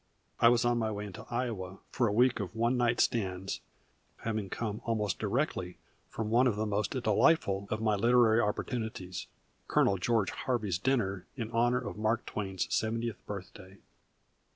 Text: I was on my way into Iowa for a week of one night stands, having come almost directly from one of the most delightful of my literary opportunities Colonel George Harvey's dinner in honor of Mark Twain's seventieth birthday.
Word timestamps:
I 0.39 0.49
was 0.49 0.65
on 0.65 0.79
my 0.79 0.91
way 0.91 1.05
into 1.05 1.27
Iowa 1.29 1.77
for 1.91 2.07
a 2.07 2.11
week 2.11 2.39
of 2.39 2.55
one 2.55 2.75
night 2.75 2.99
stands, 2.99 3.61
having 4.23 4.49
come 4.49 4.81
almost 4.83 5.19
directly 5.19 5.77
from 6.09 6.31
one 6.31 6.47
of 6.47 6.55
the 6.55 6.65
most 6.65 6.89
delightful 6.89 7.67
of 7.69 7.81
my 7.83 7.93
literary 7.93 8.41
opportunities 8.41 9.27
Colonel 9.67 9.99
George 9.99 10.31
Harvey's 10.31 10.79
dinner 10.79 11.27
in 11.35 11.51
honor 11.51 11.77
of 11.77 11.99
Mark 11.99 12.25
Twain's 12.25 12.65
seventieth 12.73 13.23
birthday. 13.27 13.77